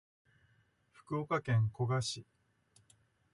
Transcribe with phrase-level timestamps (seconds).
[0.91, 2.25] 福岡県古賀市